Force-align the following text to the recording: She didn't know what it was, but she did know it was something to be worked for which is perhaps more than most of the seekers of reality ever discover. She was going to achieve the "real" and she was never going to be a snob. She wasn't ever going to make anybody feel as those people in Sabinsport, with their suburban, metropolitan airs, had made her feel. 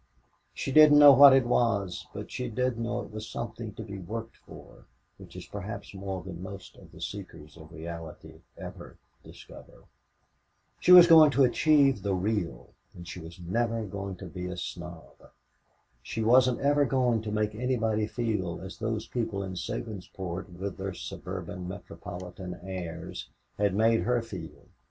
She 0.55 0.71
didn't 0.71 0.97
know 0.97 1.11
what 1.11 1.31
it 1.31 1.45
was, 1.45 2.07
but 2.11 2.31
she 2.31 2.49
did 2.49 2.79
know 2.79 3.01
it 3.01 3.11
was 3.11 3.29
something 3.29 3.73
to 3.75 3.83
be 3.83 3.99
worked 3.99 4.35
for 4.37 4.85
which 5.19 5.35
is 5.35 5.45
perhaps 5.45 5.93
more 5.93 6.23
than 6.23 6.41
most 6.41 6.75
of 6.75 6.91
the 6.91 6.99
seekers 6.99 7.55
of 7.55 7.71
reality 7.71 8.41
ever 8.57 8.97
discover. 9.23 9.83
She 10.79 10.91
was 10.91 11.05
going 11.05 11.29
to 11.29 11.43
achieve 11.43 12.01
the 12.01 12.15
"real" 12.15 12.73
and 12.95 13.07
she 13.07 13.19
was 13.19 13.39
never 13.39 13.83
going 13.85 14.15
to 14.15 14.25
be 14.25 14.47
a 14.47 14.57
snob. 14.57 15.21
She 16.01 16.23
wasn't 16.23 16.61
ever 16.61 16.83
going 16.83 17.21
to 17.21 17.31
make 17.31 17.53
anybody 17.53 18.07
feel 18.07 18.59
as 18.59 18.79
those 18.79 19.05
people 19.05 19.43
in 19.43 19.53
Sabinsport, 19.55 20.49
with 20.49 20.77
their 20.77 20.95
suburban, 20.95 21.67
metropolitan 21.67 22.59
airs, 22.63 23.29
had 23.59 23.75
made 23.75 23.99
her 24.01 24.19
feel. 24.23 24.65